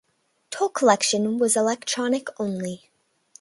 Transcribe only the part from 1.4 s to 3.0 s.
electronic only.